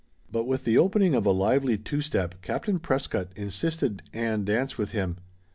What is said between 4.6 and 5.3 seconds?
with him.